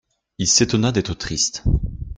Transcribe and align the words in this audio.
Il 0.39 0.47
s'étonna 0.47 0.91
d'être 0.91 1.13
triste. 1.13 1.63